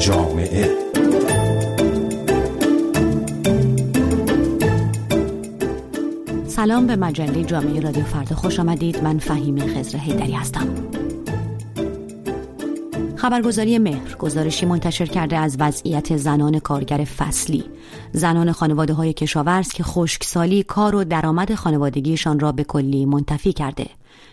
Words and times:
جامعه. 0.00 0.70
سلام 6.46 6.86
به 6.86 6.96
مجله 6.96 7.44
جامعه 7.44 7.80
رادیو 7.80 8.04
فردا. 8.04 8.36
خوش 8.36 8.60
آمدید. 8.60 9.04
من 9.04 9.18
فهیم 9.18 9.58
خزر 9.66 9.98
هیدری 9.98 10.32
هستم. 10.32 10.68
خبرگزاری 13.16 13.78
مهر 13.78 14.16
گزارشی 14.16 14.66
منتشر 14.66 15.06
کرده 15.06 15.36
از 15.36 15.56
وضعیت 15.60 16.16
زنان 16.16 16.58
کارگر 16.58 17.04
فصلی. 17.04 17.64
زنان 18.12 18.52
خانواده 18.52 18.94
های 18.94 19.12
کشاورز 19.12 19.68
که 19.68 19.82
خشکسالی 19.82 20.62
کار 20.62 20.94
و 20.94 21.04
درآمد 21.04 21.54
خانوادگیشان 21.54 22.40
را 22.40 22.52
به 22.52 22.64
کلی 22.64 23.04
منتفی 23.04 23.52
کرده. 23.52 23.86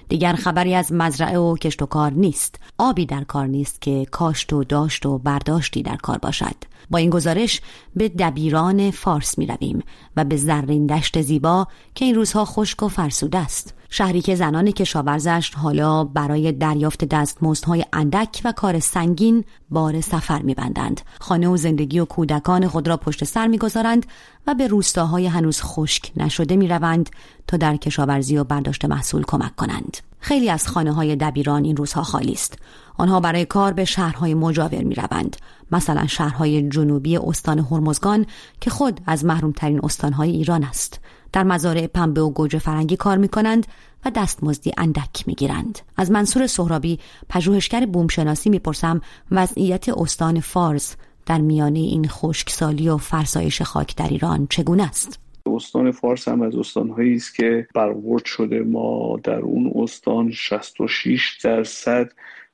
دیگر 0.09 0.33
خبری 0.33 0.75
از 0.75 0.91
مزرعه 0.91 1.37
و 1.37 1.57
کشت 1.57 1.81
و 1.81 1.85
کار 1.85 2.11
نیست. 2.11 2.59
آبی 2.77 3.05
در 3.05 3.23
کار 3.23 3.47
نیست 3.47 3.81
که 3.81 4.05
کاشت 4.11 4.53
و 4.53 4.63
داشت 4.63 5.05
و 5.05 5.17
برداشتی 5.17 5.83
در 5.83 5.95
کار 5.95 6.17
باشد. 6.17 6.55
با 6.89 6.97
این 6.97 7.09
گزارش 7.09 7.61
به 7.95 8.09
دبیران 8.09 8.91
فارس 8.91 9.37
می 9.37 9.45
رویم 9.45 9.83
و 10.17 10.23
به 10.23 10.37
زرین 10.37 10.85
دشت 10.85 11.21
زیبا 11.21 11.67
که 11.95 12.05
این 12.05 12.15
روزها 12.15 12.45
خشک 12.45 12.83
و 12.83 12.87
فرسوده 12.87 13.37
است. 13.37 13.73
شهری 13.89 14.21
که 14.21 14.35
زنان 14.35 14.71
کشاورزش 14.71 15.51
حالا 15.55 16.03
برای 16.03 16.51
دریافت 16.51 17.05
دستمزدهای 17.05 17.85
اندک 17.93 18.41
و 18.45 18.51
کار 18.51 18.79
سنگین 18.79 19.43
بار 19.69 20.01
سفر 20.01 20.41
میبندند 20.41 21.01
خانه 21.19 21.47
و 21.47 21.57
زندگی 21.57 21.99
و 21.99 22.05
کودکان 22.05 22.67
خود 22.67 22.87
را 22.87 22.97
پشت 22.97 23.23
سر 23.23 23.47
می‌گذارند 23.47 24.05
و 24.47 24.53
به 24.53 24.67
روستاهای 24.67 25.27
هنوز 25.27 25.61
خشک 25.61 26.11
نشده 26.17 26.55
می‌روند 26.55 27.09
تا 27.47 27.57
در 27.57 27.77
کشاورزی 27.77 28.37
و 28.37 28.43
برداشت 28.43 28.85
محصول 28.85 29.23
کمک 29.27 29.55
کنند. 29.55 29.94
خیلی 30.19 30.49
از 30.49 30.67
خانه 30.67 30.93
های 30.93 31.15
دبیران 31.15 31.63
این 31.63 31.77
روزها 31.77 32.03
خالی 32.03 32.31
است 32.31 32.57
آنها 32.97 33.19
برای 33.19 33.45
کار 33.45 33.73
به 33.73 33.85
شهرهای 33.85 34.33
مجاور 34.33 34.83
می 34.83 34.95
روند. 34.95 35.35
مثلا 35.71 36.07
شهرهای 36.07 36.69
جنوبی 36.69 37.17
استان 37.17 37.59
هرمزگان 37.59 38.25
که 38.61 38.69
خود 38.69 39.01
از 39.05 39.25
محرومترین 39.25 39.79
استانهای 39.83 40.29
ایران 40.29 40.63
است 40.63 40.99
در 41.33 41.43
مزارع 41.43 41.87
پنبه 41.87 42.21
و 42.21 42.29
گوجه 42.29 42.59
فرنگی 42.59 42.95
کار 42.95 43.17
می 43.17 43.27
کنند 43.27 43.67
و 44.05 44.11
دستمزدی 44.15 44.71
اندک 44.77 45.27
می 45.27 45.33
گیرند. 45.33 45.79
از 45.97 46.11
منصور 46.11 46.47
سهرابی 46.47 46.99
پژوهشگر 47.29 47.85
بومشناسی 47.85 48.49
می‌پرسم 48.49 49.01
وضعیت 49.31 49.89
استان 49.89 50.39
فارس 50.39 50.95
در 51.25 51.41
میانه 51.41 51.79
این 51.79 52.07
خشکسالی 52.07 52.89
و 52.89 52.97
فرسایش 52.97 53.61
خاک 53.61 53.95
در 53.95 54.07
ایران 54.07 54.47
چگونه 54.49 54.83
است؟ 54.83 55.19
استان 55.55 55.91
فارس 55.91 56.27
هم 56.27 56.41
از 56.41 56.55
استانهایی 56.55 57.15
است 57.15 57.35
که 57.35 57.67
برورد 57.75 58.25
شده. 58.25 58.59
ما 58.59 59.19
در 59.23 59.39
اون 59.39 59.71
استان 59.75 60.31
66 60.31 61.37
درصد 61.43 62.11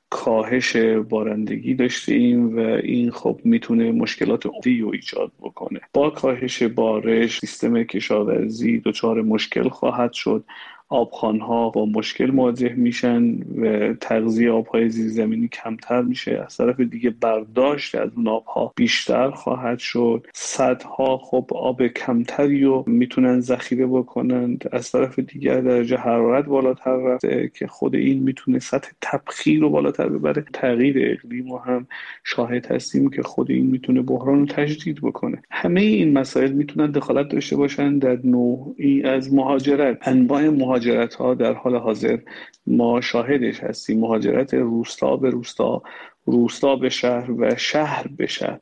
کاهش 0.10 0.76
بارندگی 1.10 1.74
داشتیم 1.74 2.58
و 2.58 2.60
این 2.60 3.12
خب 3.12 3.40
می‌تونه 3.44 3.92
مشکلات 3.92 4.46
عمدی 4.46 4.82
رو 4.82 4.90
ایجاد 4.90 5.32
بکنه. 5.40 5.80
با 5.94 6.10
کاهش 6.10 6.64
بارش 6.64 7.40
سیستم 7.40 7.84
کشاورزی 7.84 8.82
دچار 8.86 9.22
مشکل 9.22 9.70
خواهد 9.70 10.14
شد. 10.14 10.44
آبخانها 10.92 11.70
با 11.70 11.86
مشکل 11.86 12.32
مواجه 12.32 12.74
میشن 12.74 13.36
و 13.62 13.94
تغذیه 13.94 14.52
آبهای 14.52 14.90
زیرزمینی 14.90 15.48
کمتر 15.48 16.02
میشه. 16.02 16.44
از 16.46 16.58
طرف 16.58 16.80
دیگه 16.80 17.10
برداشت 17.10 17.96
از 17.96 18.10
اون 18.16 18.28
آبها 18.28 18.74
بیشتر 18.76 19.30
خواهد 19.30 19.80
شد. 19.80 20.28
صدها 20.34 21.18
خب 21.18 21.50
آب 21.56 21.88
کمتری 21.88 22.64
رو 22.64 22.84
می‌تونن 22.88 23.40
ذخیره 23.40 23.86
بکنند 23.86 24.70
از 24.72 24.92
طرف 24.92 25.20
دیگر 25.20 25.62
درجه 25.62 25.98
حرارت 25.98 26.46
بالاتر 26.46 26.96
رفته 26.96 27.52
که 27.60 27.68
خود 27.68 27.96
این 27.96 28.24
می‌تونه 28.24 28.60
سطح 28.60 28.90
تبخیر 29.02 29.62
رو 29.62 29.70
بالاتر 29.70 30.10
ببره. 30.10 30.46
تغییر 30.54 31.12
اقلیم 31.12 31.52
و 31.52 31.58
هم 31.58 31.88
شاهد 32.24 32.66
هستیم 32.66 33.10
که 33.10 33.22
خود 33.22 33.52
این 33.52 33.66
می‌تونه 33.66 34.02
بحران 34.02 34.40
رو 34.40 34.46
تجدید 34.46 35.02
بکنه. 35.02 35.42
همه 35.52 35.82
این 35.82 36.14
مسائل 36.14 36.52
می‌تونن 36.52 36.92
دخالت 36.92 37.30
داشته 37.30 37.56
باشن 37.56 37.98
در 37.98 38.20
نوعی 38.24 39.04
از 39.04 39.34
مهاجرت. 39.34 40.08
انواع 40.08 40.50
مهاجرت 40.50 40.81
مهاجرت 40.82 41.14
ها 41.14 41.34
در 41.34 41.54
حال 41.54 41.76
حاضر 41.76 42.20
ما 42.68 43.02
شاهدش 43.02 43.60
هستیم. 43.60 44.00
مهاجرت 44.00 44.54
روستا 44.54 45.16
به 45.16 45.30
روستا 45.30 45.82
روستا 46.26 46.76
به 46.76 46.90
شهر 46.90 47.32
و 47.32 47.56
شهر 47.56 48.08
به 48.18 48.28
شهر. 48.28 48.60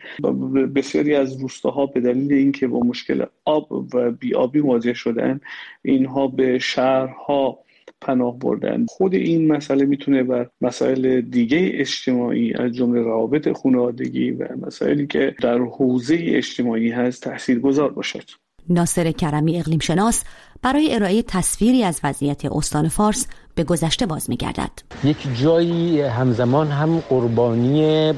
بسیاری 0.75 1.15
از 1.15 1.41
روستاها 1.41 1.85
به 1.85 1.99
دلیل 1.99 2.33
اینکه 2.33 2.67
با 2.67 2.79
مشکل 2.79 3.25
آب 3.45 3.71
و 3.93 4.11
بیابی 4.11 4.61
مواجه 4.61 4.93
شدن 4.93 5.39
اینها 5.81 6.27
به 6.27 6.59
شهرها 6.59 7.59
پناه 8.01 8.39
بردن. 8.39 8.85
خود 8.89 9.13
این 9.13 9.47
مسئله 9.47 9.85
می‌تونه 9.85 10.23
بر 10.23 10.49
مسائل 10.61 11.21
دیگه 11.21 11.71
اجتماعی 11.73 12.53
از 12.53 12.71
جمله 12.71 13.01
روابط 13.01 13.51
خانوادگی 13.51 14.31
و 14.31 14.47
مسائلی 14.65 15.07
که 15.07 15.35
در 15.41 15.57
حوزه 15.57 16.17
اجتماعی 16.19 16.89
هست 16.89 17.23
تاثیر 17.23 17.59
گذار 17.59 17.91
باشد. 17.91 18.23
ناصر 18.69 19.11
کرمی 19.11 19.59
اقلیم 19.59 19.79
شناس 19.79 20.23
برای 20.61 20.95
ارائه 20.95 21.21
تصویری 21.21 21.83
از 21.83 21.99
وضعیت 22.03 22.45
استان 22.45 22.87
فارس 22.87 23.27
به 23.55 23.63
گذشته 23.63 24.05
باز 24.05 24.29
میگردد. 24.29 24.71
یک 25.03 25.17
جایی 25.41 26.01
همزمان 26.01 26.67
هم 26.67 26.99
قربانی 26.99 28.13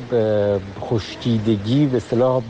خشکیدگی 0.79 1.85
به 1.85 1.97
اصطلاح 1.97 2.41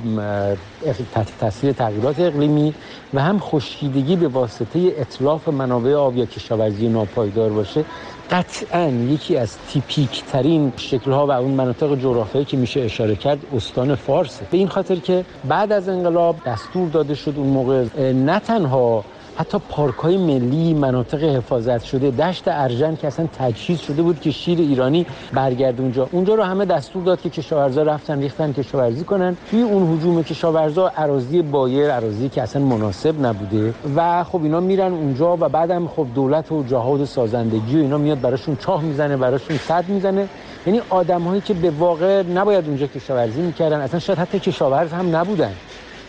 تاثیر 1.40 1.72
تغییرات 1.72 2.20
اقلیمی 2.20 2.74
و 3.14 3.22
هم 3.22 3.40
خشکیدگی 3.40 4.16
به 4.16 4.28
واسطه 4.28 4.94
اطلاف 4.98 5.48
منابع 5.48 5.94
آب 5.94 6.18
یا 6.18 6.26
کشاورزی 6.26 6.88
ناپایدار 6.88 7.50
باشه. 7.50 7.86
قطعا 8.32 8.88
یکی 8.88 9.38
از 9.38 9.58
تیپیک 9.70 10.24
ترین 10.24 10.74
شکل 10.78 11.12
ها 11.12 11.28
و 11.28 11.32
اون 11.32 11.52
مناطق 11.52 11.96
جغرافیایی 11.96 12.46
که 12.46 12.58
میشه 12.58 12.82
اشاره 12.82 13.16
کرد 13.16 13.40
استان 13.56 13.96
فارس 13.96 14.40
به 14.52 14.58
این 14.58 14.68
خاطر 14.68 14.96
که 14.96 15.26
بعد 15.48 15.72
از 15.72 15.90
انقلاب 15.90 16.36
دستور 16.46 16.90
داده 16.90 17.16
شد 17.16 17.34
اون 17.38 17.48
موقع 17.48 17.86
نه 18.12 18.40
تنها 18.40 19.04
حتی 19.36 19.58
پارک 19.70 19.96
های 19.96 20.18
ملی 20.18 20.74
مناطق 20.74 21.24
حفاظت 21.24 21.84
شده 21.84 22.12
دشت 22.12 22.44
ارژن 22.48 22.96
که 22.96 23.08
اصلا 23.08 23.28
تجهیز 23.40 23.80
شده 23.80 24.02
بود 24.02 24.20
که 24.20 24.32
شیر 24.32 24.60
ایرانی 24.60 25.06
برگرد 25.34 25.82
اونجا. 25.82 26.10
اونجا 26.12 26.36
رو 26.36 26.44
همه 26.44 26.66
دستور 26.66 27.04
داد 27.04 27.22
که 27.22 27.30
کشاورزا 27.30 27.84
رفتن 27.84 28.20
ریختن 28.20 28.54
کشاورزی 28.54 29.04
کنن. 29.04 29.38
توی 29.50 29.62
اون 29.62 29.98
حجوم 29.98 30.24
کشاورزا 30.24 30.92
اراضی 30.96 31.42
بایر 31.42 31.92
اراضی 31.92 32.30
که 32.30 32.42
اصلا 32.42 32.62
مناسب 32.66 33.26
نبوده. 33.26 33.74
و 33.96 34.24
خب 34.24 34.44
اینا 34.44 34.60
میرن 34.60 34.92
اونجا 34.92 35.34
و 35.34 35.50
بعدم 35.50 35.88
خب 35.88 36.08
دولت 36.16 36.52
و 36.52 36.64
جهاد 36.64 37.06
سازندگی 37.06 37.78
و 37.78 37.80
اینا 37.80 37.98
میاد 37.98 38.22
براشون 38.22 38.56
چاه 38.56 38.84
می‌زنه 38.84 39.18
براشون 39.18 39.58
صد 39.58 39.90
می‌زنه. 39.90 40.28
یعنی 40.68 40.82
آدمهایی 40.90 41.42
که 41.42 41.54
به 41.54 41.70
واقع 41.70 42.24
نباید 42.24 42.68
اونجا 42.68 42.88
کشاورزی 42.88 43.42
می‌کردن 43.42 43.82
اصلا 43.82 44.00
شاید 44.00 44.20
حتی 44.20 44.40
کشاورز 44.40 44.92
هم 44.92 45.16
نبودن. 45.16 45.54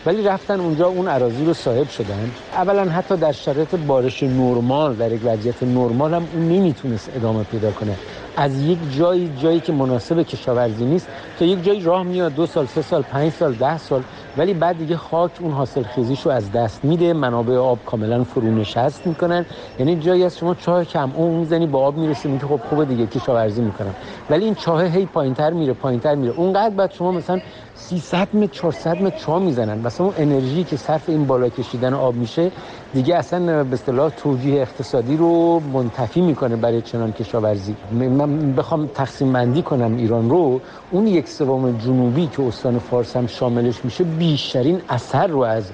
ولی 0.05 0.23
رفتن 0.23 0.59
اونجا 0.59 0.87
اون 0.87 1.07
عراضی 1.07 1.45
رو 1.45 1.53
صاحب 1.53 1.89
شدن. 1.89 2.31
اولا 2.53 2.91
حتی 2.91 3.17
در 3.17 3.31
شرایط 3.31 3.75
بارش 3.75 4.23
نرمال 4.23 4.95
در 4.95 5.11
یک 5.11 5.21
وضعیت 5.23 5.63
نرمال 5.63 6.13
هم 6.13 6.27
اون 6.33 6.49
نمی‌تونست 6.49 7.09
ادامه 7.15 7.43
پیدا 7.43 7.71
کنه. 7.71 7.95
از 8.37 8.61
یک 8.61 8.77
جایی 8.97 9.31
جایی 9.41 9.59
که 9.59 9.73
مناسب 9.73 10.21
کشاورزی 10.21 10.85
نیست 10.85 11.07
تا 11.39 11.45
یک 11.45 11.63
جایی 11.63 11.81
راه 11.81 12.03
میاد 12.03 12.35
دو 12.35 12.45
سال 12.45 12.65
سه 12.65 12.81
سال 12.81 13.01
پنج 13.01 13.31
سال 13.31 13.53
ده 13.53 13.77
سال 13.77 14.03
ولی 14.37 14.53
بعد 14.53 14.77
دیگه 14.77 14.97
خاک 14.97 15.31
اون 15.39 15.51
حاصل 15.51 15.83
خیزیش 15.83 16.21
رو 16.21 16.31
از 16.31 16.51
دست 16.51 16.85
میده 16.85 17.13
منابع 17.13 17.57
آب 17.57 17.79
کاملا 17.85 18.23
فرو 18.23 18.51
نشست 18.51 19.07
می‌کنن. 19.07 19.45
یعنی 19.79 19.95
جایی 19.95 20.23
از 20.23 20.37
شما 20.37 20.53
چاه 20.55 20.85
کم 20.85 21.11
اون 21.15 21.35
می‌زنی 21.35 21.67
با 21.67 21.79
آب 21.79 21.97
می‌رسه 21.97 22.29
میگه 22.29 22.47
خب 22.47 22.59
خوبه 22.69 22.85
دیگه 22.85 23.07
کشاورزی 23.07 23.61
می‌کنم. 23.61 23.95
ولی 24.29 24.45
این 24.45 24.55
چاه 24.55 24.83
هی 24.83 25.05
پایینتر 25.05 25.53
میره 25.53 25.73
پایینتر 25.73 26.15
میره. 26.15 26.33
اونقدر 26.37 26.75
بعد 26.75 26.91
شما 26.91 27.11
مثلا 27.11 27.39
300 27.75 28.35
متر 28.35 28.47
400 28.53 29.01
متر 29.01 29.17
چاه 29.17 29.39
می‌زنن 29.39 29.77
مثلا 29.77 30.05
اون 30.05 30.15
انرژی 30.17 30.63
که 30.63 30.77
صرف 30.77 31.09
این 31.09 31.25
بالا 31.27 31.49
کشیدن 31.49 31.93
آب 31.93 32.15
میشه 32.15 32.51
دیگه 32.93 33.15
اصلا 33.15 33.63
به 33.63 33.73
اصطلاح 33.73 34.09
توجیه 34.09 34.61
اقتصادی 34.61 35.17
رو 35.17 35.59
منتفی 35.73 36.21
می‌کنه 36.21 36.55
برای 36.55 36.81
چنان 36.81 37.11
کشاورزی. 37.11 37.75
من 37.91 38.55
بخوام 38.55 38.87
تقسیم 38.87 39.33
بندی 39.33 39.61
کنم 39.61 39.95
ایران 39.97 40.29
رو. 40.29 40.61
اون 40.91 41.07
یک 41.07 41.29
سوم 41.29 41.77
جنوبی 41.77 42.27
که 42.27 42.43
استان 42.43 42.79
فارس 42.79 43.15
هم 43.15 43.27
شاملش 43.27 43.85
میشه 43.85 44.03
بیشترین 44.23 44.81
اثر 44.89 45.27
رو 45.27 45.39
از 45.39 45.71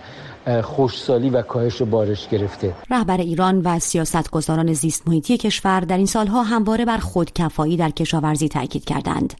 خوشسالی 0.64 1.30
و 1.30 1.42
کاهش 1.42 1.82
بارش 1.82 2.28
گرفته. 2.28 2.76
رهبر 2.90 3.18
ایران 3.18 3.62
و 3.62 3.80
سیاستگزاران 3.80 4.74
زیست 4.74 5.08
محیطی 5.08 5.38
کشور 5.38 5.80
در 5.80 5.98
این 5.98 6.06
سالها 6.06 6.44
همواره 6.44 6.86
بر 6.86 6.98
خودکفایی 6.98 7.78
در 7.78 7.90
کشاورزی 7.90 8.50
تاکید 8.50 8.86
کردند. 8.86 9.34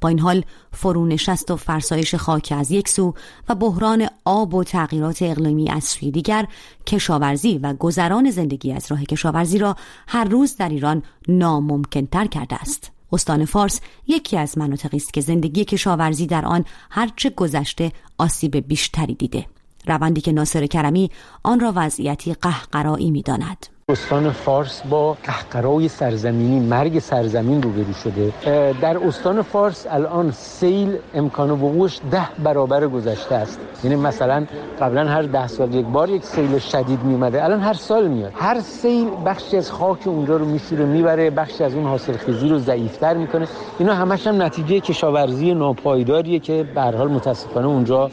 با 0.00 0.08
این 0.08 0.18
حال 0.18 0.42
فرونشست 0.72 1.50
و 1.50 1.56
فرسایش 1.56 2.14
خاک 2.14 2.54
از 2.56 2.70
یک 2.70 2.88
سو 2.88 3.14
و 3.48 3.54
بحران 3.54 4.08
آب 4.24 4.54
و 4.54 4.64
تغییرات 4.64 5.22
اقلیمی 5.22 5.70
از 5.70 5.84
سوی 5.84 6.10
دیگر 6.10 6.46
کشاورزی 6.86 7.58
و 7.58 7.74
گذران 7.74 8.30
زندگی 8.30 8.72
از 8.72 8.90
راه 8.90 9.04
کشاورزی 9.04 9.58
را 9.58 9.76
هر 10.08 10.24
روز 10.24 10.56
در 10.56 10.68
ایران 10.68 11.02
ناممکنتر 11.28 12.26
کرده 12.26 12.56
است. 12.56 12.92
استان 13.14 13.44
فارس 13.44 13.80
یکی 14.06 14.36
از 14.36 14.58
مناطقی 14.58 14.96
است 14.96 15.14
که 15.14 15.20
زندگی 15.20 15.64
کشاورزی 15.64 16.26
در 16.26 16.44
آن 16.44 16.64
هرچه 16.90 17.30
گذشته 17.30 17.92
آسیب 18.18 18.56
بیشتری 18.56 19.14
دیده. 19.14 19.46
روندی 19.86 20.20
که 20.20 20.32
ناصر 20.32 20.66
کرمی 20.66 21.10
آن 21.42 21.60
را 21.60 21.72
وضعیتی 21.76 22.34
قهقرایی 22.34 23.10
می‌داند. 23.10 23.66
استان 23.88 24.30
فارس 24.30 24.82
با 24.90 25.16
قهقرای 25.24 25.88
سرزمینی 25.88 26.60
مرگ 26.60 26.98
سرزمین 26.98 27.62
روبرو 27.62 27.92
شده. 27.92 28.32
در 28.80 28.98
استان 28.98 29.42
فارس 29.42 29.86
الان 29.90 30.30
سیل 30.30 30.96
امکان 31.14 31.50
وقوعش 31.50 32.00
ده 32.10 32.28
برابر 32.44 32.88
گذشته 32.88 33.34
است. 33.34 33.60
یعنی 33.84 33.96
مثلا 33.96 34.46
قبلا 34.80 35.08
هر 35.08 35.22
ده 35.22 35.46
سال 35.46 35.74
یک 35.74 35.86
بار 35.86 36.10
یک 36.10 36.24
سیل 36.24 36.58
شدید 36.58 37.02
میومده 37.02 37.44
الان 37.44 37.60
هر 37.60 37.74
سال 37.74 38.08
میاد. 38.08 38.32
هر 38.34 38.60
سیل 38.60 39.08
بخشی 39.26 39.56
از 39.56 39.70
خاک 39.70 40.06
اونجا 40.06 40.36
رو 40.36 40.44
میشوره 40.44 40.84
می‌بره 40.84 41.30
بخشی 41.30 41.64
از 41.64 41.74
اون 41.74 41.84
حاصل 41.84 42.12
خیزی 42.16 42.48
رو 42.48 42.58
ضعیفتر 42.58 43.14
می‌کنه. 43.14 43.48
اینا 43.78 43.94
همش 43.94 44.26
هم 44.26 44.42
نتیجه 44.42 44.80
کشاورزی 44.80 45.54
ناپایداریه 45.54 46.38
که 46.38 46.62
به 46.74 46.82
حال 46.82 47.10
متاسفانه 47.10 47.66
اونجا 47.66 48.10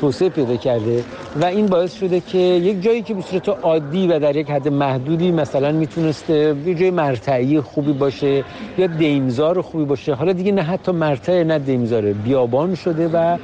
توسعه 0.00 0.28
پیدا 0.28 0.56
کرده 0.56 1.04
و 1.40 1.44
این 1.44 1.66
باعث 1.66 1.94
شده 1.94 2.20
که 2.20 2.38
یک 2.38 2.82
جایی 2.82 3.02
که 3.02 3.14
به 3.14 3.22
صورت 3.22 3.48
عادی 3.48 4.06
و 4.06 4.18
در 4.18 4.36
یک 4.36 4.50
حد 4.50 4.68
محدودی 4.68 5.32
مثلا 5.32 5.72
می‌تونسته 5.72 6.56
یه 6.66 6.74
جای 6.74 6.90
مرتعی 6.90 7.60
خوبی 7.60 7.92
باشه 7.92 8.44
یا 8.78 8.86
دیمزار 8.86 9.62
خوبی 9.62 9.84
باشه. 9.84 10.14
حالا 10.14 10.32
دیگه 10.32 10.52
نه 10.52 10.62
حتی 10.62 10.92
مرتع 10.92 11.42
نه 11.42 11.58
دیمزاره. 11.58 12.12
بیابان 12.12 12.74
شده 12.74 13.08
و 13.08 13.36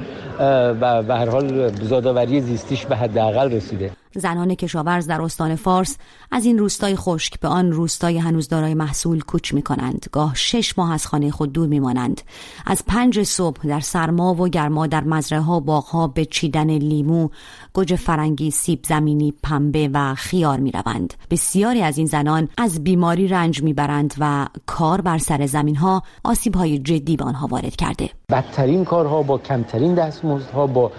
و 0.81 1.03
به 1.03 1.15
هر 1.15 1.29
حال 1.29 1.71
زادآوری 1.81 2.41
زیستیش 2.41 2.85
به 2.85 2.95
حداقل 2.95 3.51
رسیده. 3.51 4.00
زنان 4.15 4.55
کشاورز 4.55 5.07
در 5.07 5.21
استان 5.21 5.55
فارس 5.55 5.97
از 6.31 6.45
این 6.45 6.57
روستای 6.57 6.95
خشک 6.95 7.39
به 7.39 7.47
آن 7.47 7.71
روستای 7.71 8.17
هنوز 8.17 8.47
دارای 8.47 8.73
محصول 8.73 9.21
کوچ 9.21 9.53
می 9.53 9.61
کنند 9.61 10.05
گاه 10.11 10.35
شش 10.35 10.77
ماه 10.77 10.93
از 10.93 11.07
خانه 11.07 11.31
خود 11.31 11.53
دور 11.53 11.67
می 11.67 11.79
مانند 11.79 12.21
از 12.65 12.83
پنج 12.87 13.23
صبح 13.23 13.67
در 13.67 13.79
سرما 13.79 14.35
و 14.35 14.47
گرما 14.47 14.87
در 14.87 15.03
مزرعه 15.03 15.41
ها 15.41 15.59
باغ 15.59 15.85
ها 15.85 16.07
به 16.07 16.25
چیدن 16.25 16.69
لیمو 16.69 17.29
گوجه 17.73 17.95
فرنگی 17.95 18.51
سیب 18.51 18.79
زمینی 18.87 19.33
پنبه 19.43 19.89
و 19.93 20.15
خیار 20.15 20.59
می 20.59 20.71
روند 20.71 21.13
بسیاری 21.29 21.81
از 21.81 21.97
این 21.97 22.07
زنان 22.07 22.49
از 22.57 22.83
بیماری 22.83 23.27
رنج 23.27 23.63
می 23.63 23.73
برند 23.73 24.13
و 24.19 24.47
کار 24.65 25.01
بر 25.01 25.17
سر 25.17 25.45
زمین 25.45 25.75
ها 25.75 26.03
آسیب 26.23 26.55
های 26.55 26.79
جدی 26.79 27.17
به 27.17 27.23
آنها 27.23 27.47
وارد 27.47 27.75
کرده. 27.75 28.09
بدترین 28.29 28.85
کارها 28.85 29.23
با 29.23 29.37
کمترین 29.37 29.95
دستمزدها 29.95 30.67
با 30.67 30.91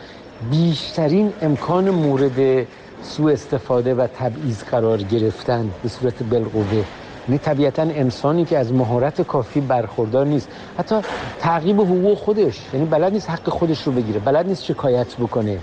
بیشترین 0.50 1.32
امکان 1.43 1.91
مورد 1.91 2.67
سوء 3.03 3.33
استفاده 3.33 3.95
و 3.95 4.07
تبعیض 4.07 4.63
قرار 4.63 5.03
گرفتن 5.03 5.71
به 5.83 5.89
صورت 5.89 6.23
بالقوه. 6.23 6.85
یعنی 7.29 7.39
طبیعتا 7.39 7.83
انسانی 7.83 8.45
که 8.45 8.59
از 8.59 8.73
مهارت 8.73 9.23
کافی 9.23 9.61
برخوردار 9.61 10.27
نیست. 10.27 10.49
حتی 10.79 11.01
تعقیب 11.41 11.81
حقوق 11.81 12.19
خودش. 12.19 12.61
یعنی 12.75 12.87
بلد 12.87 13.13
نیست 13.13 13.31
حق 13.31 13.49
خودش 13.49 13.83
رو 13.83 13.93
بگیره. 13.93 14.21
بلد 14.21 14.49
نیست 14.49 14.65
شکایت 14.65 15.17
بکنه. 15.17 15.59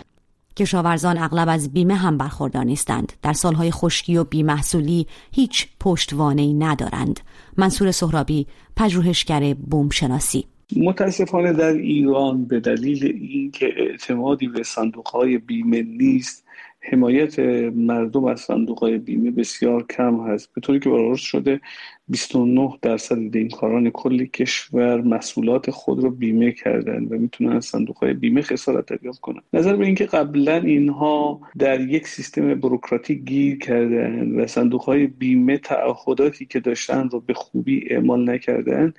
کشاورزان 0.57 1.17
اغلب 1.17 1.49
از 1.49 1.73
بیمه 1.73 1.95
هم 1.95 2.17
برخوردار 2.17 2.63
نیستند. 2.63 3.13
در 3.21 3.33
سالهای 3.33 3.71
خشکی 3.71 4.17
و 4.17 4.23
بیمحصولی 4.23 5.07
هیچ 5.31 5.67
پشتوانه 5.79 6.53
ندارند. 6.53 7.19
منصور 7.57 7.91
سهرابی 7.91 8.47
پژوهشگر 8.75 9.53
بومشناسی 9.53 10.45
متاسفانه 10.75 11.53
در 11.53 11.73
ایران 11.73 12.45
به 12.45 12.59
دلیل 12.59 13.05
اینکه 13.21 13.69
اعتمادی 13.77 14.47
به 14.47 14.63
صندوقهای 14.63 15.37
بیمه 15.37 15.81
نیست 15.81 16.45
حمایت 16.81 17.39
مردم 17.75 18.25
از 18.25 18.41
صندوق 18.41 18.89
بیمه 18.89 19.31
بسیار 19.31 19.85
کم 19.87 20.27
هست. 20.27 20.53
به 20.53 20.61
طوری 20.61 20.79
که 20.79 20.89
برآورد 20.89 21.17
شده 21.17 21.61
29 22.09 22.69
درصد 22.81 23.17
دینکاران 23.31 23.89
کل 23.89 24.25
کشور 24.25 25.01
مسئولات 25.01 25.71
خود 25.71 26.03
رو 26.03 26.09
بیمه 26.09 26.51
کردن 26.51 27.03
و 27.03 27.17
می‌تونن 27.17 27.51
از 27.55 27.65
صندوق 27.65 27.97
های 27.97 28.13
بیمه 28.13 28.41
خسارت 28.41 28.85
دریافت 28.85 29.19
کنن. 29.19 29.41
نظر 29.53 29.75
به 29.75 29.85
اینکه 29.85 30.05
قبلا 30.05 30.55
اینها 30.55 31.41
در 31.57 31.81
یک 31.81 32.07
سیستم 32.07 32.55
بروکراتیک 32.55 33.23
گیر 33.23 33.57
کردن 33.57 34.31
و 34.31 34.47
صندوق 34.47 34.81
های 34.81 35.07
بیمه 35.07 35.57
تعهداتی 35.57 36.45
که 36.45 36.59
داشتن 36.59 37.09
رو 37.09 37.19
به 37.19 37.33
خوبی 37.33 37.83
اعمال 37.89 38.29
نکردن 38.29 38.93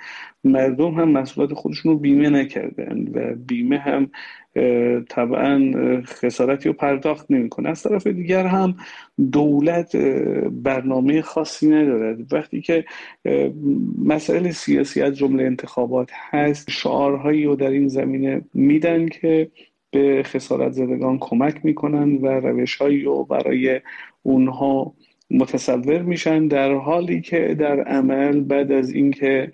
مردم 0.45 0.91
هم 0.91 1.09
مسئولات 1.09 1.55
خودشون 1.55 1.93
رو 1.93 1.99
بیمه 1.99 2.29
نکردن 2.29 3.09
و 3.15 3.35
بیمه 3.35 3.79
هم 3.79 4.11
طبعا 5.09 5.73
خسارتی 6.05 6.69
رو 6.69 6.75
پرداخت 6.75 7.31
نمی‌کنه. 7.31 7.69
از 7.69 7.83
طرف 7.83 8.07
دیگر 8.07 8.47
هم 8.47 8.77
دولت 9.33 9.97
برنامه 10.51 11.23
خاصی 11.23 11.69
ندارد 11.69 12.33
وقتی 12.33 12.61
که 12.61 12.85
مسائل 14.05 14.51
سیاسی 14.51 15.03
از 15.03 15.17
جمله 15.17 15.45
انتخابات 15.45 16.11
هست 16.31 16.71
شعارهایی 16.71 17.45
رو 17.45 17.57
در 17.57 17.71
این 17.71 17.89
زمینه 17.89 18.43
میدن 18.55 19.09
که 19.09 19.51
به 19.91 20.23
خسارت 20.25 20.73
زدگان 20.73 21.19
کمک 21.19 21.61
می‌کنن 21.65 22.17
و 22.17 22.27
روشهایی 22.27 23.03
رو 23.03 23.25
برای 23.25 23.81
اونها 24.23 24.95
متصور 25.31 26.03
میشن 26.03 26.49
در 26.49 26.75
حالی 26.75 27.21
که 27.21 27.57
در 27.59 27.81
عمل 27.81 28.41
بعد 28.41 28.73
از 28.73 28.91
اینکه 28.91 29.53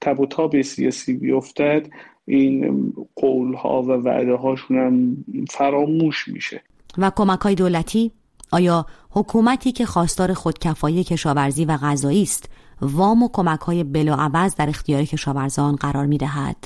تب 0.00 0.20
و 0.20 0.26
تاب 0.26 0.62
سیاسی 0.62 1.12
بیفتد 1.12 1.86
این 2.26 2.92
قول 3.16 3.54
ها 3.54 3.82
و 3.82 3.86
وعده 3.86 4.34
هاشون 4.34 4.78
هم 4.78 5.16
فراموش 5.50 6.28
میشه. 6.28 6.62
و 6.98 7.10
کمک 7.16 7.40
های 7.40 7.54
دولتی 7.54 8.12
آیا 8.52 8.86
حکومتی 9.16 9.72
که 9.72 9.86
خواستار 9.86 10.32
خودکفایی 10.32 11.04
کشاورزی 11.04 11.64
و 11.64 11.76
غذایی 11.76 12.22
است 12.22 12.50
وام 12.80 13.22
و 13.22 13.28
کمک 13.32 13.60
های 13.60 13.84
بلاعوض 13.84 14.54
در 14.54 14.68
اختیار 14.68 15.04
کشاورزان 15.04 15.76
قرار 15.76 16.06
می 16.06 16.18
دهد؟ 16.18 16.56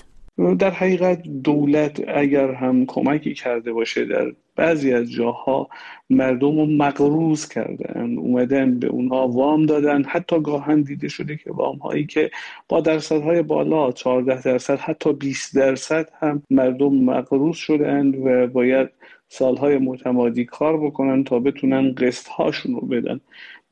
در 0.59 0.71
حقیقت 0.71 1.23
دولت 1.23 2.03
اگر 2.09 2.55
هم 2.55 2.87
کمکی 2.87 3.35
کرده 3.35 3.73
باشه 3.73 4.05
در 4.05 4.33
بعضی 4.57 4.93
از 4.93 5.11
جاها 5.11 5.69
مردم 6.11 6.59
رو 6.59 6.67
مقروض 6.67 7.49
کردن 7.49 8.19
اومدن 8.19 8.79
به 8.79 8.87
اونها 8.87 9.29
وام 9.29 9.67
دادن 9.67 10.05
حتی 10.05 10.41
گاهن 10.41 10.83
دیده 10.83 11.09
شده 11.09 11.37
که 11.37 11.53
وام 11.53 11.77
هایی 11.77 12.07
که 12.07 12.31
با 12.69 12.81
درصدهای 12.81 13.43
بالا 13.43 13.93
14 13.93 14.43
درصد 14.43 14.79
حتی 14.79 15.13
20 15.13 15.57
درصد 15.57 16.09
هم 16.21 16.43
مردم 16.51 16.95
مقروض 16.95 17.57
شدن 17.57 18.09
و 18.09 18.47
باید 18.47 18.91
سالهای 19.31 19.79
متمادی 19.79 20.45
کار 20.45 20.81
بکنن 20.87 21.25
تا 21.25 21.39
بتونن 21.39 21.95
قسط 21.95 22.29
هاشون 22.29 22.75
رو 22.75 22.81
بدن. 22.81 23.21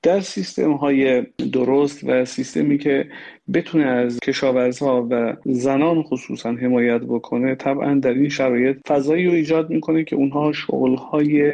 در 0.02 0.20
سیستم 0.20 0.72
های 0.72 1.22
درست 1.52 2.05
و 2.05 2.25
سیستمی 2.25 2.78
که 2.78 3.10
بتونه 3.55 3.84
از 3.84 4.19
کشاورزها 4.20 5.06
و 5.10 5.37
زنان 5.44 6.02
خصوصا 6.02 6.52
حمایت 6.52 7.00
بکنه 7.00 7.55
طبعا 7.55 7.94
در 7.94 8.14
این 8.14 8.28
شرایط 8.28 8.76
فضایی 8.88 9.26
رو 9.26 9.32
ایجاد 9.32 9.70
می‌کنه 9.70 10.05
که 10.05 10.16
اونها 10.16 10.52
شغلهای 10.52 11.52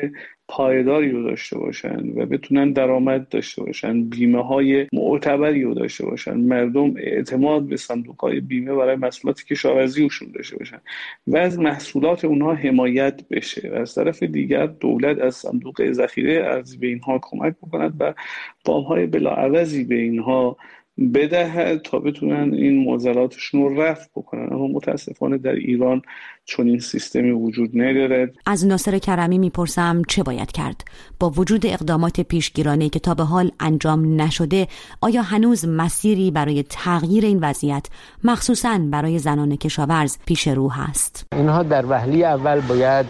پایداری 0.49 1.11
رو 1.11 1.23
داشته 1.23 1.59
باشن 1.59 2.09
و 2.17 2.27
بتونن 2.27 2.73
درآمد 2.73 3.29
داشته 3.29 3.63
باشن 3.63 4.05
بیمه 4.05 4.43
های 4.47 4.87
معتبری 4.93 5.63
رو 5.63 5.75
داشته 5.75 6.07
باشن. 6.07 6.35
مردم 6.35 6.95
اعتماد 6.97 7.63
به 7.63 7.77
صندوق 7.77 8.21
های 8.21 8.41
بیمه 8.41 8.75
برای 8.75 8.97
محصولات 8.97 9.43
کشاورزی 9.43 10.09
داشته 10.35 10.57
باشن 10.57 10.81
و 11.27 11.37
از 11.37 11.59
محصولات 11.59 12.25
اونها 12.25 12.55
حمایت 12.55 13.29
بشه 13.29 13.71
و 13.73 13.75
از 13.75 13.95
طرف 13.95 14.23
دیگر 14.23 14.67
دولت 14.67 15.19
از 15.19 15.35
صندوق 15.35 15.93
ذخیره 15.93 16.45
ارزی 16.45 16.77
به 16.79 16.87
اینها 16.87 17.19
کمک 17.23 17.55
بکند 17.63 17.97
و 18.01 18.15
وام 18.67 18.85
های 18.85 19.07
بلاعوضی 19.07 19.85
به 19.85 19.95
اینها 19.95 20.57
بدهد 21.15 21.83
تا 21.83 21.99
بتونن 21.99 22.55
این 22.55 22.85
معضلاتشون 22.85 23.63
رو 23.63 23.83
رفع 23.83 24.07
بکنن. 24.17 24.53
اما 24.53 24.67
متاسفانه 24.67 25.39
در 25.39 25.53
ایران 25.53 26.03
چون 26.45 26.69
این 26.69 26.79
سیستمی 26.79 27.31
وجود 27.31 27.71
ندارد 27.75 28.35
از 28.47 28.67
ناصر 28.67 28.99
کرمی 28.99 29.39
می‌پرسم 29.39 30.03
چه 30.09 30.23
باید 30.23 30.53
کرد؟ 30.53 30.85
با 31.21 31.31
وجود 31.31 31.67
اقدامات 31.67 32.21
پیشگیرانه 32.21 32.89
که 32.89 32.99
تا 32.99 33.15
به 33.15 33.23
حال 33.23 33.51
انجام 33.61 34.21
نشده 34.21 34.67
آیا 35.01 35.23
هنوز 35.23 35.69
مسیری 35.69 36.31
برای 36.31 36.65
تغییر 36.69 37.25
این 37.25 37.39
وضعیت 37.43 37.87
مخصوصا 38.25 38.79
برای 38.91 39.19
زنان 39.19 39.57
کشاورز 39.57 40.17
پیش 40.27 40.49
رو 40.49 40.69
هست؟ 40.71 41.27
اینها 41.33 41.63
در 41.63 41.87
وهله 41.87 42.17
اول 42.27 42.61
باید 42.61 43.07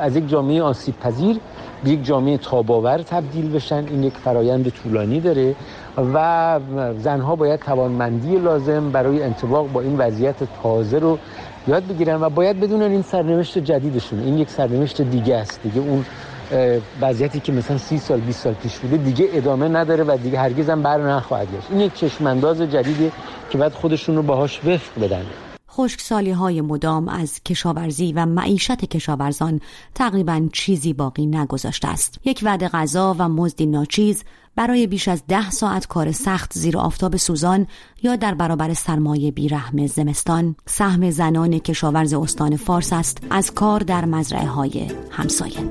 از 0.00 0.16
یک 0.16 0.28
جامعه 0.28 0.62
آسیب 0.62 0.94
پذیر 0.96 1.36
به 1.84 1.90
یک 1.90 2.04
جامعه 2.04 2.38
تاباور 2.38 2.98
تبدیل 2.98 3.50
بشن. 3.50 3.86
این 3.90 4.02
یک 4.02 4.12
فرایند 4.12 4.68
طولانی 4.68 5.20
داره. 5.20 5.54
و 5.96 6.60
زنها 6.98 7.36
باید 7.36 7.60
توانمندی 7.60 8.36
لازم 8.36 8.90
برای 8.90 9.22
انتباق 9.22 9.72
با 9.72 9.80
این 9.80 9.98
وضعیت 9.98 10.36
تازه 10.62 10.98
رو 10.98 11.18
یاد 11.68 11.86
بگیرن 11.86 12.22
و 12.22 12.30
باید 12.30 12.60
بدونن 12.60 12.90
این 12.90 13.02
سرنوشت 13.02 13.58
جدیدشون. 13.58 14.20
این 14.20 14.38
یک 14.38 14.50
سرنوشت 14.50 15.02
دیگه 15.02 15.36
است. 15.36 15.62
دیگه 15.62 15.80
اون 15.80 16.04
وضعیتی 17.00 17.40
که 17.40 17.52
مثلا 17.52 17.78
سی 17.78 17.98
سال 17.98 18.20
20 18.20 18.40
سال 18.40 18.54
پیش 18.54 18.78
بوده 18.78 18.96
دیگه 18.96 19.28
ادامه 19.32 19.68
نداره 19.68 20.04
و 20.04 20.16
دیگه 20.22 20.38
هرگز 20.38 20.70
هم 20.70 20.82
بر 20.82 21.10
نخواهد 21.10 21.48
گشت. 21.56 21.66
این 21.70 21.80
یک 21.80 21.94
چشمانداز 21.94 22.60
جدیدی 22.60 23.12
که 23.50 23.58
باید 23.58 23.72
خودشون 23.72 24.16
رو 24.16 24.22
باهاش 24.22 24.64
وفق 24.64 25.04
بدن. 25.04 25.24
خشکسالی 25.70 26.30
های 26.30 26.60
مدام 26.60 27.08
از 27.08 27.40
کشاورزی 27.42 28.12
و 28.12 28.26
معیشت 28.26 28.84
کشاورزان 28.84 29.60
تقریبا 29.94 30.48
چیزی 30.52 30.92
باقی 30.92 31.26
نگذاشته 31.26 31.88
است. 31.88 32.20
یک 32.24 32.40
وعده 32.42 32.68
غذا 32.68 33.16
و 33.18 33.28
مزدی 33.28 33.66
ناچیز 33.66 34.24
برای 34.56 34.86
بیش 34.86 35.08
از 35.08 35.22
ده 35.28 35.50
ساعت 35.50 35.86
کار 35.86 36.12
سخت 36.12 36.52
زیر 36.54 36.78
آفتاب 36.78 37.16
سوزان 37.16 37.66
یا 38.02 38.16
در 38.16 38.34
برابر 38.34 38.74
سرمایه 38.74 39.30
بیرحم 39.30 39.86
زمستان. 39.86 40.56
سهم 40.66 41.10
زنان 41.10 41.58
کشاورز 41.58 42.14
استان 42.14 42.56
فارس 42.56 42.92
است 42.92 43.18
از 43.30 43.54
کار 43.54 43.80
در 43.80 44.04
مزرعه 44.04 44.46
های 44.46 44.86
همسایه. 45.10 45.70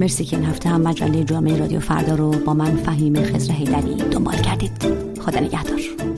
مرسی 0.00 0.24
که 0.24 0.36
این 0.36 0.46
هفته 0.46 0.68
هم 0.68 0.80
مجله 0.80 1.24
جامعه 1.24 1.56
رادیو 1.56 1.80
فردا 1.80 2.14
رو 2.14 2.30
با 2.30 2.54
من 2.54 2.76
فهیم 2.76 3.22
خزر 3.22 3.54
دنبال 4.10 4.36
کردید. 4.36 4.82
خدا 5.20 5.40
نگهدار. 5.40 6.17